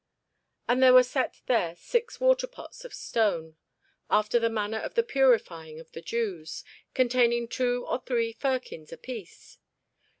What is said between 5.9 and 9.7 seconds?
the Jews, containing two or three firkins apiece.